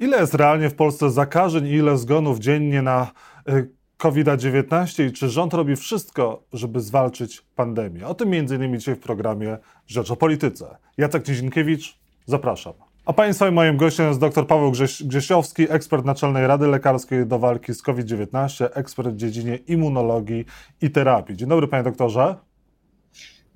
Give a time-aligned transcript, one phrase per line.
[0.00, 3.10] Ile jest realnie w Polsce zakażeń i ile zgonów dziennie na
[3.48, 8.06] y, COVID-19 i czy rząd robi wszystko, żeby zwalczyć pandemię?
[8.06, 8.78] O tym m.in.
[8.78, 10.76] dzisiaj w programie Rzecz o Polityce.
[10.98, 12.72] Jacek Nizinkiewicz, zapraszam.
[13.06, 14.72] A Państwa i moim gościem jest dr Paweł
[15.04, 20.44] Grzesiowski, ekspert Naczelnej Rady Lekarskiej do walki z COVID-19, ekspert w dziedzinie immunologii
[20.82, 21.36] i terapii.
[21.36, 22.36] Dzień dobry, panie doktorze.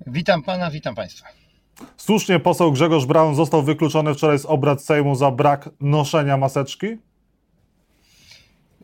[0.07, 1.44] Witam pana, witam państwa.
[1.97, 6.85] Słusznie poseł Grzegorz Braun został wykluczony wczoraj z obrad Sejmu za brak noszenia maseczki?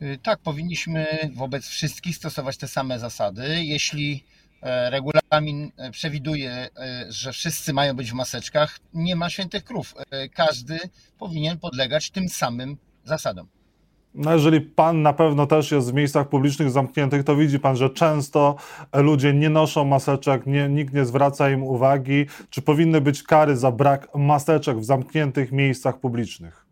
[0.02, 3.66] Y, tak, powinniśmy wobec wszystkich stosować te same zasady.
[3.66, 4.24] Jeśli
[4.62, 6.70] e, regulamin e, przewiduje, e,
[7.10, 9.96] że wszyscy mają być w maseczkach, nie ma świętych krów.
[10.34, 10.80] Każdy
[11.20, 13.48] powinien podlegać tym samym zasadom.
[14.16, 17.90] No jeżeli pan na pewno też jest w miejscach publicznych zamkniętych, to widzi pan, że
[17.90, 18.56] często
[18.94, 22.26] ludzie nie noszą maseczek, nie, nikt nie zwraca im uwagi.
[22.50, 26.66] Czy powinny być kary za brak maseczek w zamkniętych miejscach publicznych?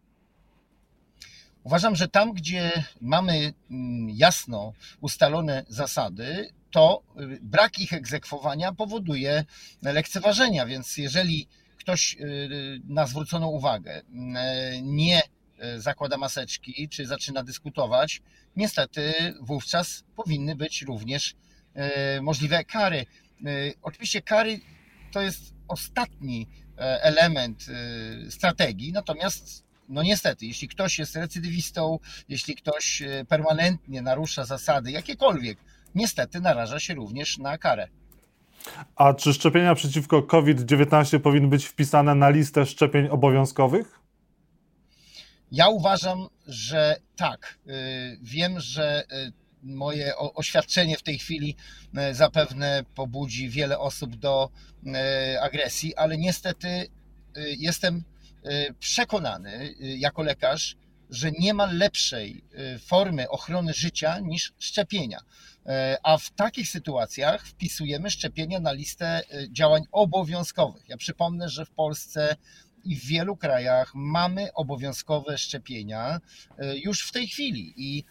[1.63, 2.71] Uważam, że tam, gdzie
[3.01, 9.45] mamy mm, jasno ustalone zasady, to y, brak ich egzekwowania powoduje
[9.81, 11.47] lekceważenia, więc jeżeli
[11.77, 14.03] ktoś y, na zwróconą uwagę y,
[14.81, 15.21] nie
[15.77, 18.21] zakłada maseczki, czy zaczyna dyskutować,
[18.55, 21.35] niestety wówczas powinny być również
[22.21, 23.05] możliwe kary.
[23.81, 24.59] Oczywiście kary
[25.11, 27.65] to jest ostatni element
[28.29, 35.57] strategii, natomiast no niestety, jeśli ktoś jest recydywistą, jeśli ktoś e, permanentnie narusza zasady jakiekolwiek,
[35.95, 37.87] niestety naraża się również na karę.
[38.95, 43.99] A czy szczepienia przeciwko COVID-19 powinny być wpisane na listę szczepień obowiązkowych?
[45.51, 47.59] Ja uważam, że tak.
[47.67, 47.71] E,
[48.21, 49.31] wiem, że e,
[49.63, 51.55] moje oświadczenie w tej chwili
[52.11, 54.49] zapewne pobudzi wiele osób do
[55.41, 56.87] agresji, ale niestety
[57.57, 58.03] jestem
[58.45, 60.75] Y, przekonany y, jako lekarz,
[61.09, 62.43] że nie ma lepszej
[62.75, 65.19] y, formy ochrony życia niż szczepienia.
[66.03, 69.21] A w takich sytuacjach wpisujemy szczepienia na listę
[69.51, 70.89] działań obowiązkowych.
[70.89, 72.35] Ja przypomnę, że w Polsce
[72.85, 76.19] i w wielu krajach mamy obowiązkowe szczepienia
[76.83, 78.03] już w tej chwili i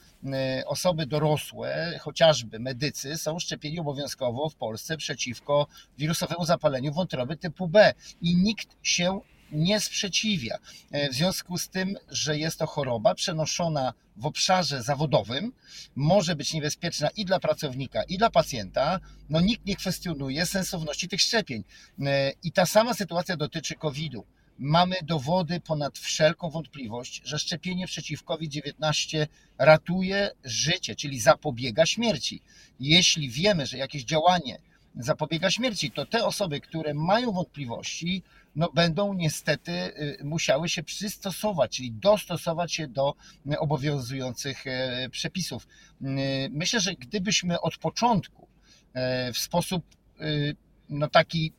[0.66, 5.66] osoby dorosłe, chociażby medycy, są szczepieni obowiązkowo w Polsce przeciwko
[5.98, 9.20] wirusowemu zapaleniu wątroby typu B i nikt się
[9.52, 10.58] nie sprzeciwia.
[10.90, 15.52] E, w związku z tym, że jest to choroba przenoszona w obszarze zawodowym,
[15.96, 19.00] może być niebezpieczna i dla pracownika, i dla pacjenta,
[19.30, 21.64] no nikt nie kwestionuje sensowności tych szczepień.
[22.06, 24.24] E, I ta sama sytuacja dotyczy COVID-u.
[24.58, 29.26] Mamy dowody ponad wszelką wątpliwość, że szczepienie przeciw COVID-19
[29.58, 32.42] ratuje życie, czyli zapobiega śmierci.
[32.80, 34.58] Jeśli wiemy, że jakieś działanie
[34.96, 38.22] zapobiega śmierci, to te osoby, które mają wątpliwości,
[38.56, 43.14] no będą niestety y, musiały się przystosować, czyli dostosować się do
[43.58, 45.66] obowiązujących e, przepisów.
[46.02, 46.06] Y,
[46.50, 48.48] myślę, że gdybyśmy od początku
[49.34, 49.84] w sposób
[50.20, 50.56] y,
[50.88, 51.52] no taki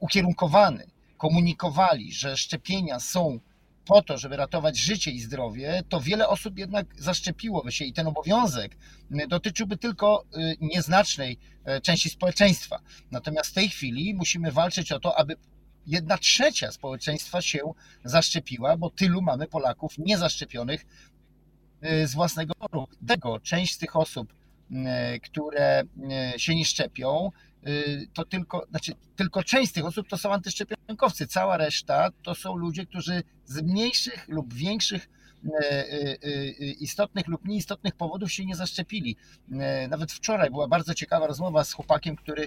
[0.00, 0.91] ukierunkowany
[1.22, 3.40] komunikowali, że szczepienia są
[3.84, 8.06] po to, żeby ratować życie i zdrowie, to wiele osób jednak zaszczepiłoby się i ten
[8.06, 8.76] obowiązek
[9.28, 10.24] dotyczyłby tylko
[10.60, 11.38] nieznacznej
[11.82, 12.80] części społeczeństwa.
[13.10, 15.36] Natomiast w tej chwili musimy walczyć o to, aby
[15.86, 17.72] jedna trzecia społeczeństwa się
[18.04, 20.86] zaszczepiła, bo tylu mamy Polaków niezaszczepionych
[21.84, 22.54] y, z własnego
[23.08, 24.32] tego Część z tych osób,
[25.14, 25.82] y, które
[26.34, 27.30] y, się nie szczepią,
[28.12, 31.26] to tylko, znaczy tylko część z tych osób to są antyszczepionkowcy.
[31.26, 35.08] Cała reszta to są ludzie, którzy z mniejszych lub większych
[35.44, 39.16] E, e, e, istotnych lub nieistotnych powodów się nie zaszczepili.
[39.88, 42.46] Nawet wczoraj była bardzo ciekawa rozmowa z chłopakiem, który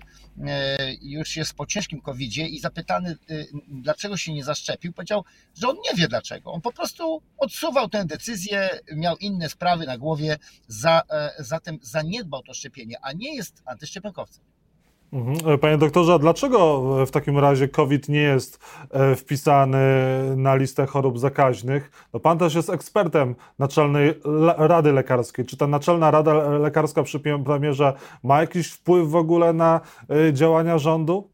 [1.02, 3.18] już jest po ciężkim covid i zapytany,
[3.68, 5.24] dlaczego się nie zaszczepił, powiedział,
[5.56, 6.52] że on nie wie dlaczego.
[6.52, 10.38] On po prostu odsuwał tę decyzję, miał inne sprawy na głowie,
[10.68, 11.02] za,
[11.40, 14.55] zatem zaniedbał to szczepienie, a nie jest antyszczepionkowcem.
[15.16, 15.54] Mhm.
[15.54, 18.60] E, panie doktorze, dlaczego w takim razie COVID nie jest
[18.92, 19.78] e, wpisany
[20.38, 21.92] na listę chorób zakaźnych?
[22.14, 24.14] No pan też jest ekspertem Naczelnej
[24.58, 25.46] Rady Lekarskiej.
[25.46, 27.94] Czy ta Naczelna Rada Lekarska przy premierze
[28.24, 31.32] ma jakiś wpływ w ogóle na e, działania rządu?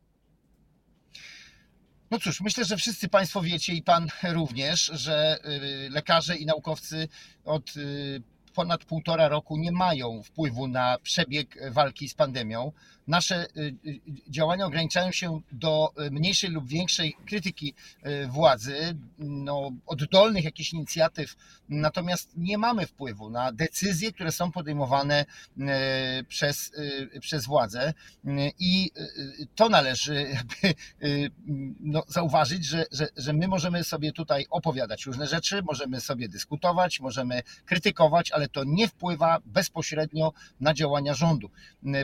[2.11, 5.37] No cóż, myślę, że wszyscy Państwo wiecie i Pan również, że
[5.89, 7.07] lekarze i naukowcy
[7.45, 7.73] od
[8.53, 12.71] ponad półtora roku nie mają wpływu na przebieg walki z pandemią.
[13.07, 13.45] Nasze
[14.29, 17.73] działania ograniczają się do mniejszej lub większej krytyki
[18.27, 21.35] władzy, no, oddolnych jakichś inicjatyw,
[21.69, 25.25] natomiast nie mamy wpływu na decyzje, które są podejmowane
[26.27, 26.71] przez,
[27.21, 27.93] przez władzę
[28.59, 28.91] i
[29.55, 30.27] to należy
[31.79, 36.99] no, zauważyć, że, że, że my możemy sobie tutaj opowiadać różne rzeczy, możemy sobie dyskutować,
[36.99, 41.49] możemy krytykować, ale to nie wpływa bezpośrednio na działania rządu.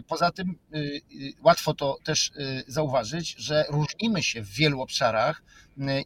[0.08, 5.44] Poza tym y, y, łatwo to też y, zauważyć, że różnimy się w wielu obszarach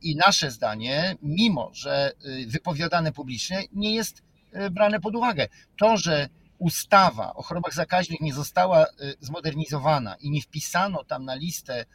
[0.02, 2.12] i nasze zdanie, mimo że
[2.48, 4.24] wypowiadane publicznie, nie jest
[4.72, 5.48] brane pod uwagę.
[5.78, 8.86] To, że ustawa o chorobach zakaźnych nie została
[9.20, 11.86] zmodernizowana i nie wpisano tam na listę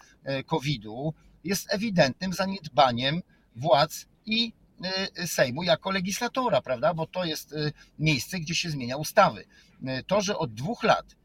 [0.47, 3.23] COVID-u, jest ewidentnym zaniedbaniem
[3.57, 4.53] władz i y,
[5.27, 6.95] Sejmu jako legislatora, prawda?
[6.95, 9.45] Bo to jest y, miejsce, gdzie się zmienia ustawy.
[9.83, 11.17] Y, to, że od dwóch lat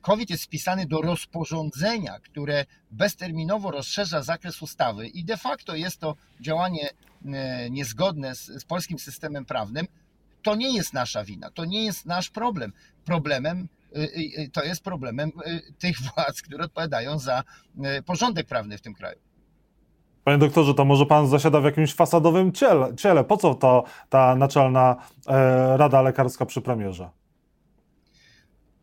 [0.00, 6.16] COVID jest wpisany do rozporządzenia, które bezterminowo rozszerza zakres ustawy i de facto jest to
[6.40, 6.90] działanie
[7.70, 9.86] niezgodne z, z polskim systemem prawnym,
[10.42, 12.72] to nie jest nasza wina, to nie jest nasz problem.
[13.04, 13.68] Problemem
[14.52, 15.32] to jest problemem
[15.78, 17.44] tych władz, które odpowiadają za
[18.06, 19.18] porządek prawny w tym kraju.
[20.24, 22.96] Panie doktorze, to może pan zasiada w jakimś fasadowym ciele.
[22.96, 23.24] ciele.
[23.24, 24.96] Po co to ta naczelna
[25.28, 27.10] e, Rada Lekarska przy premierze?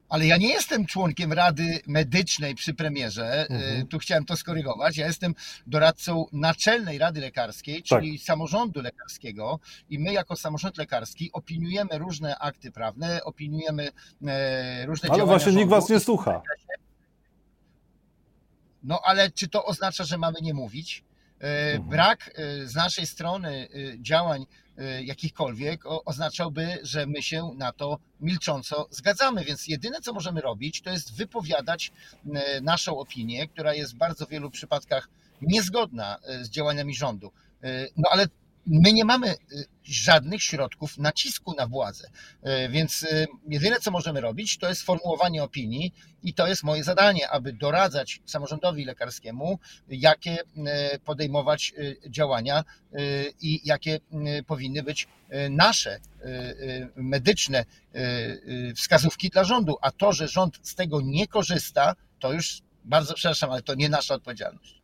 [0.09, 3.25] Ale ja nie jestem członkiem Rady Medycznej przy premierze.
[3.25, 3.87] E, mhm.
[3.87, 4.97] Tu chciałem to skorygować.
[4.97, 5.35] Ja jestem
[5.67, 8.25] doradcą Naczelnej Rady Lekarskiej, czyli tak.
[8.25, 9.59] samorządu lekarskiego.
[9.89, 13.89] I my, jako samorząd lekarski, opiniujemy różne akty prawne, opiniujemy
[14.27, 15.33] e, różne ale działania.
[15.33, 16.41] Ale właśnie nikt was nie słucha.
[18.83, 21.03] No ale czy to oznacza, że mamy nie mówić?
[21.41, 21.89] E, mhm.
[21.89, 24.45] Brak e, z naszej strony e, działań
[25.03, 29.43] jakichkolwiek oznaczałby, że my się na to milcząco zgadzamy.
[29.45, 31.91] Więc jedyne, co możemy robić, to jest wypowiadać
[32.61, 35.09] naszą opinię, która jest w bardzo wielu przypadkach
[35.41, 37.31] niezgodna z działaniami rządu.
[37.97, 38.27] No ale
[38.69, 42.07] my nie mamy y, żadnych środków nacisku na władzę.
[42.07, 45.93] Y, więc y, jedyne, co możemy robić, to jest formułowanie opinii
[46.23, 50.37] i to jest moje zadanie, aby doradzać samorządowi lekarskiemu, jakie
[51.05, 51.73] podejmować
[52.09, 52.63] działania
[53.41, 53.99] i jakie
[54.47, 55.07] powinny być
[55.49, 55.99] nasze
[56.95, 57.65] medyczne
[58.75, 59.77] wskazówki dla rządu.
[59.81, 63.89] A to, że rząd z tego nie korzysta, to już bardzo przepraszam, ale to nie
[63.89, 64.78] nasza odpowiedzialność.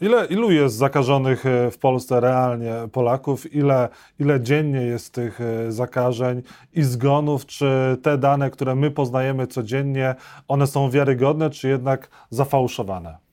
[0.00, 3.54] Ile, ilu jest zakażonych e, w Polsce realnie Polaków?
[3.54, 6.42] Ile, ile dziennie jest tych e, zakażeń
[6.74, 7.46] i zgonów?
[7.46, 10.14] Czy te dane, które my poznajemy codziennie,
[10.48, 13.27] one są wiarygodne, czy jednak zafałszowane?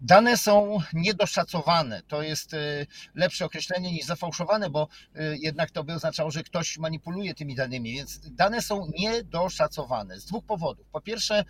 [0.00, 2.02] Dane są niedoszacowane.
[2.02, 6.78] To jest y, lepsze określenie niż zafałszowane, bo y, jednak to by oznaczało, że ktoś
[6.78, 10.86] manipuluje tymi danymi, więc dane są niedoszacowane z dwóch powodów.
[10.92, 11.44] Po pierwsze,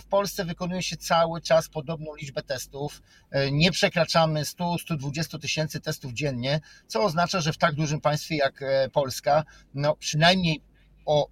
[0.00, 3.02] w Polsce wykonuje się cały czas podobną liczbę testów.
[3.36, 8.62] Y, nie przekraczamy 100-120 tysięcy testów dziennie, co oznacza, że w tak dużym państwie jak
[8.62, 9.44] e, Polska,
[9.74, 10.62] no przynajmniej
[11.06, 11.28] o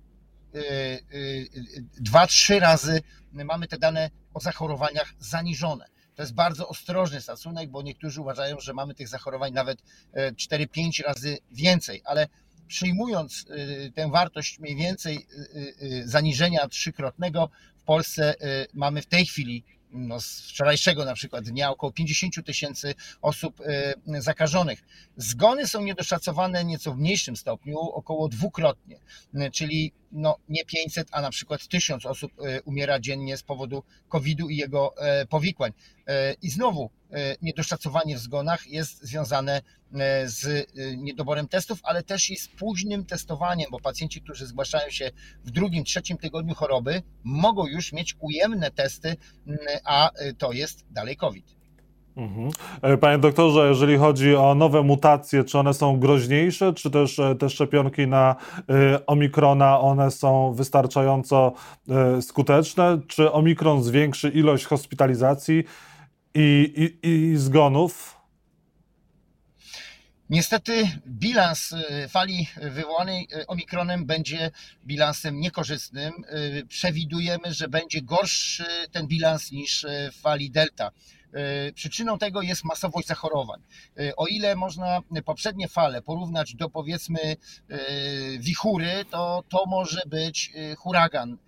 [2.00, 3.02] dwa, trzy razy
[3.32, 5.86] mamy te dane o zachorowaniach zaniżone.
[6.14, 9.82] To jest bardzo ostrożny szacunek, bo niektórzy uważają, że mamy tych zachorowań nawet
[10.14, 12.28] 4-5 e, razy więcej, ale
[12.66, 18.34] przyjmując e, tę wartość mniej więcej e, zaniżenia trzykrotnego, w Polsce
[18.74, 19.64] mamy w tej chwili
[19.94, 23.62] no, z wczorajszego na przykład dnia około 50 tysięcy osób
[24.18, 24.82] zakażonych.
[25.16, 29.00] Zgony są niedoszacowane nieco w mniejszym stopniu, około dwukrotnie,
[29.52, 34.48] czyli no, nie 500, a na przykład 1000 osób e, umiera dziennie z powodu COVID-u
[34.48, 35.72] i jego e, powikłań.
[36.42, 36.90] I znowu
[37.42, 39.62] niedoszacowanie w zgonach jest związane
[40.24, 45.10] z niedoborem testów, ale też i z późnym testowaniem, bo pacjenci, którzy zgłaszają się
[45.44, 49.16] w drugim, trzecim tygodniu choroby, mogą już mieć ujemne testy,
[49.84, 51.54] a to jest dalej COVID.
[52.16, 52.50] Mhm.
[52.82, 57.34] E, panie doktorze, jeżeli chodzi o nowe mutacje, czy one są groźniejsze, czy też e,
[57.34, 58.36] te szczepionki na
[58.68, 61.52] e, omikrona, one są wystarczająco
[62.20, 62.98] skuteczne?
[63.08, 65.64] Czy omikron zwiększy ilość hospitalizacji
[66.34, 68.16] i, i, i zgonów?
[70.30, 71.74] Niestety bilans
[72.08, 74.50] fali wywołanej omikronem będzie
[74.86, 76.12] bilansem niekorzystnym.
[76.68, 80.90] Przewidujemy, że będzie gorszy ten bilans niż w fali delta.
[81.74, 83.60] Przyczyną tego jest masowość zachorowań.
[84.16, 87.36] O ile można poprzednie fale porównać do powiedzmy
[88.38, 91.38] wichury, to to może być huragan.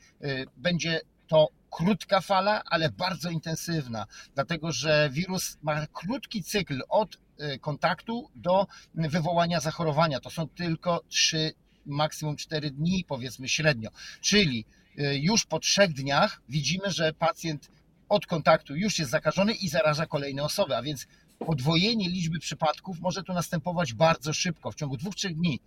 [0.57, 7.19] Będzie to krótka fala, ale bardzo intensywna, dlatego że wirus ma krótki cykl od
[7.61, 10.21] kontaktu do wywołania zachorowania.
[10.21, 11.53] To są tylko trzy
[11.87, 13.91] maksimum 4 dni, powiedzmy średnio.
[14.21, 14.65] Czyli
[15.13, 17.69] już po trzech dniach widzimy, że pacjent
[18.09, 21.07] od kontaktu już jest zakażony i zaraża kolejne osoby, a więc
[21.39, 25.61] podwojenie liczby przypadków może tu następować bardzo szybko, w ciągu dwóch, trzech dni.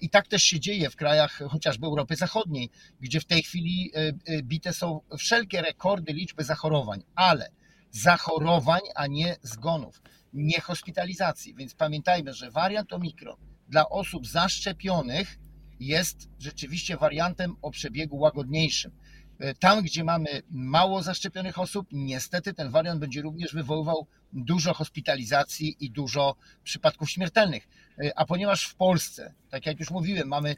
[0.00, 4.12] I tak też się dzieje w krajach chociażby Europy Zachodniej, gdzie w tej chwili e,
[4.26, 7.50] e, bite są wszelkie rekordy liczby zachorowań, ale
[7.90, 10.02] zachorowań, a nie zgonów,
[10.32, 11.54] nie hospitalizacji.
[11.54, 13.36] Więc pamiętajmy, że wariant Omikron
[13.68, 15.38] dla osób zaszczepionych
[15.80, 18.92] jest rzeczywiście wariantem o przebiegu łagodniejszym.
[19.38, 25.76] E, tam, gdzie mamy mało zaszczepionych osób, niestety ten wariant będzie również wywoływał dużo hospitalizacji
[25.80, 27.68] i dużo przypadków śmiertelnych.
[27.98, 30.56] E, a ponieważ w Polsce, tak jak już mówiłem, mamy e,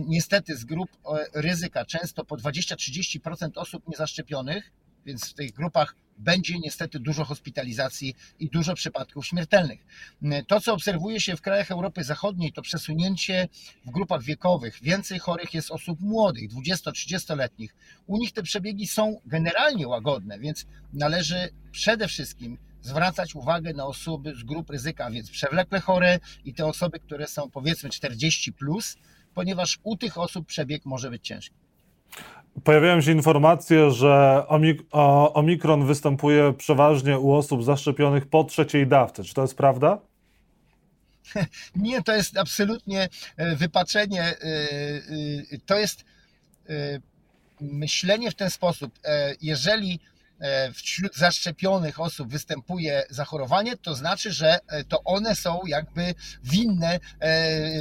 [0.00, 0.90] niestety z grup
[1.34, 4.72] ryzyka często po 20-30% osób niezaszczepionych,
[5.06, 9.86] więc w tych grupach będzie niestety dużo hospitalizacji i dużo przypadków śmiertelnych.
[10.46, 13.48] To, co obserwuje się w krajach Europy Zachodniej, to przesunięcie
[13.86, 14.78] w grupach wiekowych.
[14.82, 17.76] Więcej chorych jest osób młodych, 20-30-letnich.
[18.06, 24.34] U nich te przebiegi są generalnie łagodne, więc należy przede wszystkim zwracać uwagę na osoby
[24.34, 28.96] z grup ryzyka, więc przewlekle chore i te osoby, które są powiedzmy 40, plus,
[29.34, 31.56] ponieważ u tych osób przebieg może być ciężki.
[32.64, 34.44] Pojawiają się informacje, że
[35.34, 39.24] omikron występuje przeważnie u osób zaszczepionych po trzeciej dawce.
[39.24, 39.98] Czy to jest prawda?
[41.76, 44.22] Nie, to jest absolutnie e, wypaczenie.
[44.22, 46.04] E, e, to jest
[47.60, 48.98] myślenie w ten sposób.
[49.42, 50.00] Jeżeli
[50.74, 56.14] wśród zaszczepionych osób występuje zachorowanie, to znaczy, że to one są jakby
[56.44, 57.00] winne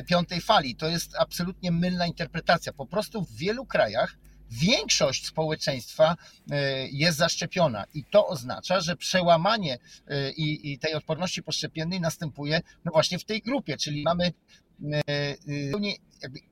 [0.07, 0.75] piątej fali.
[0.75, 2.73] To jest absolutnie mylna interpretacja.
[2.73, 4.17] Po prostu w wielu krajach
[4.51, 6.15] większość społeczeństwa
[6.51, 9.77] e, jest zaszczepiona i to oznacza, że przełamanie
[10.07, 14.33] e, i, i tej odporności poszczepiennej następuje no właśnie w tej grupie, czyli mamy
[15.07, 15.95] e, zupełnie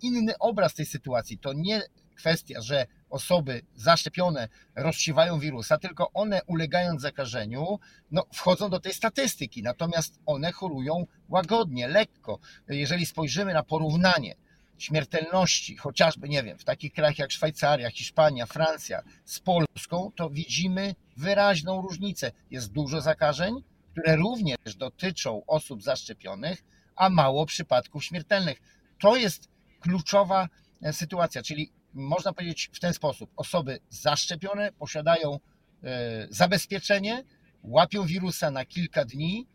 [0.01, 1.37] inny obraz tej sytuacji.
[1.37, 1.81] To nie
[2.15, 7.79] kwestia, że osoby zaszczepione rozsiewają wirusa, tylko one ulegając zakażeniu,
[8.11, 12.39] no, wchodzą do tej statystyki, natomiast one chorują łagodnie, lekko.
[12.67, 14.35] Jeżeli spojrzymy na porównanie
[14.77, 20.95] śmiertelności, chociażby, nie wiem, w takich krajach jak Szwajcaria, Hiszpania, Francja, z Polską, to widzimy
[21.17, 22.31] wyraźną różnicę.
[22.51, 26.63] Jest dużo zakażeń, które również dotyczą osób zaszczepionych,
[26.95, 28.57] a mało przypadków śmiertelnych.
[28.99, 30.49] To jest kluczowa
[30.81, 35.39] e, sytuacja, czyli można powiedzieć w ten sposób: osoby zaszczepione posiadają
[35.83, 37.23] e, zabezpieczenie,
[37.63, 39.47] łapią wirusa na kilka dni,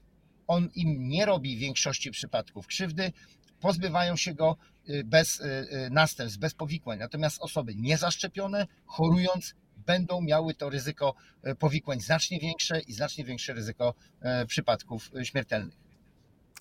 [0.47, 3.12] on im nie robi większości przypadków krzywdy,
[3.62, 4.57] pozbywają się go
[4.88, 6.99] y, bez y, y, następstw, bez powikłań.
[6.99, 11.14] Natomiast osoby niezaszczepione, chorując, będą miały to ryzyko
[11.59, 13.95] powikłań znacznie większe i znacznie większe ryzyko
[14.47, 15.76] przypadków śmiertelnych.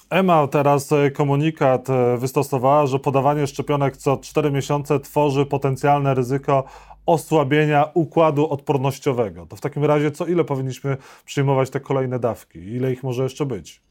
[0.09, 6.63] EMA teraz komunikat wystosowała, że podawanie szczepionek co 4 miesiące tworzy potencjalne ryzyko
[7.05, 9.45] osłabienia układu odpornościowego.
[9.45, 12.59] To w takim razie co ile powinniśmy przyjmować te kolejne dawki?
[12.59, 13.81] Ile ich może jeszcze być?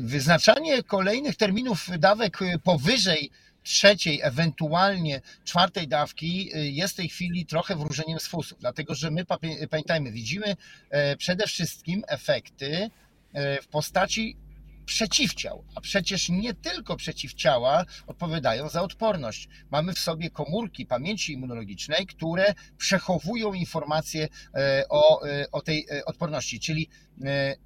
[0.00, 3.30] Wyznaczanie kolejnych terminów dawek powyżej
[3.62, 9.24] trzeciej, ewentualnie czwartej dawki jest w tej chwili trochę wróżeniem z fusów, dlatego że my
[9.70, 10.56] pamiętajmy, widzimy
[10.90, 12.90] e, przede wszystkim efekty
[13.32, 14.36] e, w postaci
[14.90, 19.48] przeciwciał, a przecież nie tylko przeciwciała odpowiadają za odporność.
[19.70, 26.04] Mamy w sobie komórki pamięci immunologicznej, które przechowują informacje e, o, e, o tej e,
[26.04, 26.88] odporności, czyli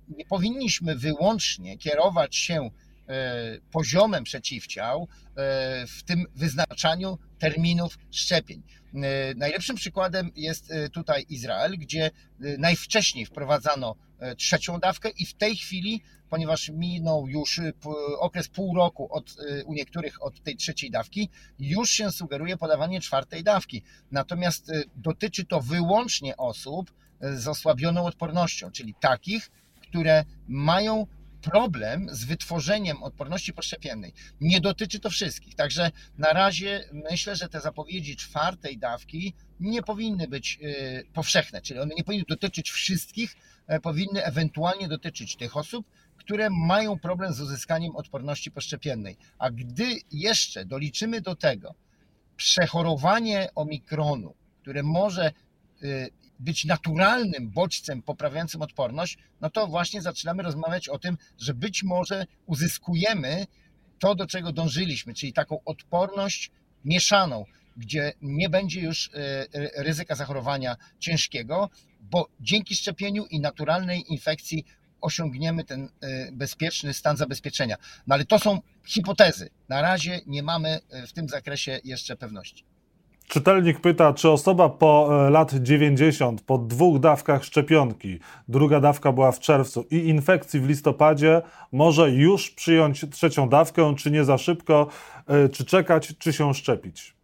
[0.09, 2.71] nie powinniśmy wyłącznie kierować się
[3.71, 5.09] poziomem przeciwciał
[5.89, 8.63] w tym wyznaczaniu terminów szczepień.
[9.37, 12.11] Najlepszym przykładem jest tutaj Izrael, gdzie
[12.59, 13.97] najwcześniej wprowadzano
[14.37, 17.73] trzecią dawkę i w tej chwili ponieważ minął już y,
[18.19, 23.01] okres pół roku od, y, u niektórych od tej trzeciej dawki, już się sugeruje podawanie
[23.01, 23.83] czwartej dawki.
[24.11, 29.51] Natomiast dotyczy to wyłącznie osób z osłabioną odpornością, czyli takich,
[29.83, 31.07] które mają
[31.45, 34.13] problem z wytworzeniem odporności poszczepiennej.
[34.41, 35.55] Nie dotyczy to wszystkich.
[35.55, 40.59] Także na razie myślę, że te zapowiedzi czwartej dawki nie powinny być
[41.13, 43.37] powszechne, czyli one nie powinny dotyczyć wszystkich,
[43.67, 45.87] e, powinny ewentualnie dotyczyć tych osób,
[46.17, 49.17] które mają problem z uzyskaniem odporności poszczepiennej.
[49.39, 51.75] A gdy jeszcze doliczymy do tego
[52.37, 55.33] przechorowanie omikronu, które może
[55.83, 61.83] y, być naturalnym bodźcem poprawiającym odporność, no to właśnie zaczynamy rozmawiać o tym, że być
[61.83, 63.47] może uzyskujemy
[63.99, 66.51] to, do czego dążyliśmy, czyli taką odporność
[66.85, 67.45] mieszaną,
[67.77, 69.11] gdzie nie będzie już y,
[69.59, 74.65] y, ryzyka zachorowania ciężkiego, bo dzięki szczepieniu i naturalnej infekcji
[75.01, 75.89] osiągniemy ten
[76.33, 77.77] bezpieczny stan zabezpieczenia.
[78.07, 79.51] No ale to są hipotezy.
[79.69, 82.65] Na razie nie mamy w tym zakresie jeszcze pewności.
[83.29, 89.33] Czytelnik pyta, czy osoba po e, lat 90, po dwóch dawkach szczepionki, druga dawka była
[89.33, 94.89] w czerwcu i infekcji w listopadzie, może już przyjąć trzecią dawkę, czy nie za szybko,
[95.27, 97.15] e, czy czekać, czy się szczepić?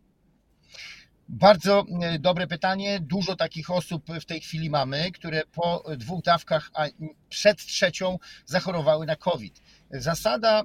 [1.29, 3.01] Bardzo e, dobre pytanie.
[3.01, 6.87] Dużo takich osób w tej chwili mamy, które po dwóch dawkach, a
[7.29, 9.63] przed trzecią zachorowały na COVID.
[9.91, 10.63] Zasada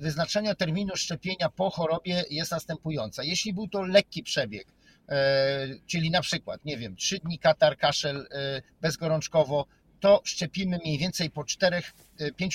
[0.00, 3.22] wyznaczenia terminu szczepienia po chorobie jest następująca.
[3.24, 4.75] Jeśli był to lekki przebieg,
[5.86, 9.66] czyli na przykład, nie wiem, trzy dni katar, kaszel e, bezgorączkowo,
[10.06, 11.82] to szczepimy mniej więcej po 4-5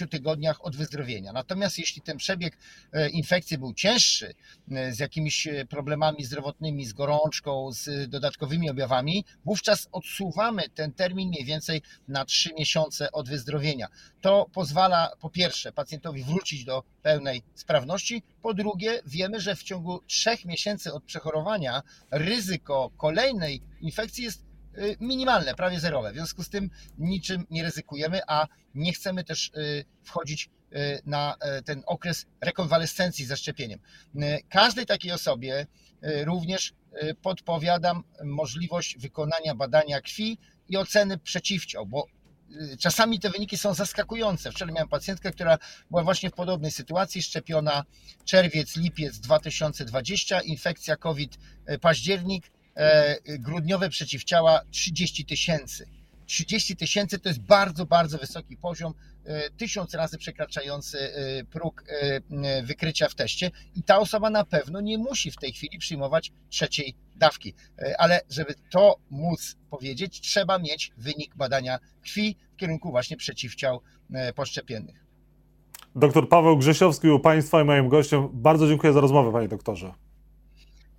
[0.10, 1.34] tygodniach od wyzdrowienia.
[1.34, 2.58] Natomiast jeśli ten przebieg
[2.94, 4.34] e, infekcji był cięższy,
[4.92, 11.82] z jakimiś problemami zdrowotnymi, z gorączką, z dodatkowymi objawami, wówczas odsuwamy ten termin mniej więcej
[12.08, 13.88] na 3 miesiące od wyzdrowienia.
[14.22, 20.02] To pozwala po pierwsze pacjentowi wrócić do pełnej sprawności, po drugie wiemy, że w ciągu
[20.08, 24.51] 3 miesięcy od przechorowania ryzyko kolejnej infekcji jest
[25.00, 26.12] minimalne, prawie zerowe.
[26.12, 31.36] W związku z tym niczym nie ryzykujemy, a nie chcemy też y, wchodzić y, na
[31.66, 33.80] ten okres rekonwalescencji ze szczepieniem.
[34.50, 35.68] Każdej takiej osobie
[36.24, 36.74] również
[37.22, 40.38] podpowiadam możliwość wykonania badania krwi
[40.70, 42.06] i oceny przeciwciał, bo
[42.80, 44.52] czasami te wyniki są zaskakujące.
[44.52, 45.58] Wczoraj miałem pacjentkę, która
[45.90, 47.84] była właśnie w podobnej sytuacji, szczepiona
[48.26, 51.38] czerwiec, lipiec 2020, infekcja COVID
[51.82, 52.61] październik, E,
[53.40, 55.88] grudniowe przeciwciała 30 tysięcy.
[56.32, 58.94] 30 tysięcy to jest bardzo, bardzo wysoki poziom,
[59.26, 61.84] e, tysiąc razy przekraczający e, próg
[62.64, 66.96] wykrycia w teście i ta osoba na pewno nie musi w tej chwili przyjmować trzeciej
[67.16, 67.54] dawki.
[67.98, 73.82] Ale żeby to móc powiedzieć, trzeba mieć wynik badania krwi w kierunku właśnie przeciwciał
[74.36, 75.06] poszczepiennych.
[75.96, 78.30] Doktor Paweł Grzesiowski był Państwa i moim gościem.
[78.34, 79.94] Bardzo dziękuję za rozmowę, Panie doktorze.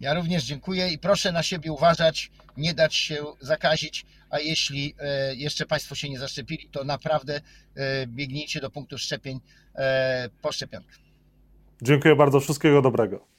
[0.02, 5.34] Ja również dziękuję i proszę na siebie uważać, nie dać się zakazić, a jeśli e,
[5.34, 7.40] jeszcze Państwo się nie zaszczepili, to naprawdę
[7.74, 9.40] e, biegnijcie do punktu szczepień
[9.74, 10.98] e, po szczepionkach.
[11.82, 13.31] Dziękuję bardzo, wszystkiego dobrego.